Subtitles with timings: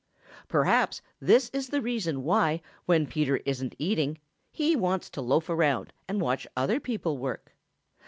[0.47, 4.17] Perhaps this is the reason why, when Peter isn't eating,
[4.49, 7.53] he wants to loaf around and watch other people work.